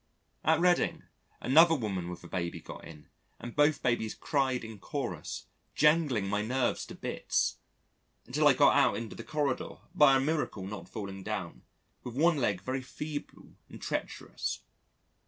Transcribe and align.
At 0.43 0.59
Reading, 0.59 1.03
another 1.41 1.75
woman 1.75 2.09
with 2.09 2.23
a 2.23 2.27
baby 2.27 2.59
got 2.59 2.85
in 2.85 3.09
and 3.39 3.55
both 3.55 3.83
babies 3.83 4.15
cried 4.15 4.63
in 4.63 4.79
chorus, 4.79 5.45
jangling 5.75 6.27
my 6.27 6.41
nerves 6.41 6.87
to 6.87 6.95
bits! 6.95 7.57
until 8.25 8.47
I 8.47 8.53
got 8.53 8.75
out 8.75 8.97
into 8.97 9.15
the 9.15 9.23
corridor, 9.23 9.75
by 9.93 10.17
a 10.17 10.19
miracle 10.19 10.65
not 10.65 10.89
falling 10.89 11.21
down, 11.21 11.61
with 12.03 12.15
one 12.17 12.37
leg 12.37 12.61
very 12.61 12.81
feeble 12.81 13.53
and 13.69 13.79
treacherous. 13.79 14.61